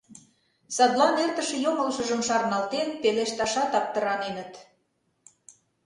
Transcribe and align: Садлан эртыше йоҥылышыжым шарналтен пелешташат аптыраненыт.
Садлан 0.75 1.15
эртыше 1.23 1.55
йоҥылышыжым 1.65 2.21
шарналтен 2.27 2.87
пелешташат 3.01 3.71
аптыраненыт. 3.79 4.53